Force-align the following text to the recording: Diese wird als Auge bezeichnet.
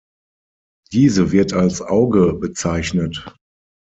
Diese 0.93 1.31
wird 1.31 1.53
als 1.53 1.79
Auge 1.83 2.33
bezeichnet. 2.33 3.35